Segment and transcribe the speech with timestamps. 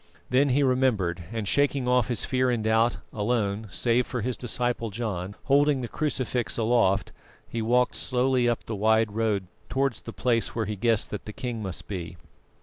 [0.31, 4.89] Then he remembered, and shaking off his fear and doubt, alone, save for his disciple
[4.89, 7.11] John, holding the crucifix aloft,
[7.47, 11.31] he walked slowly up the wide road towards the place where he guessed that the
[11.33, 12.17] king must be.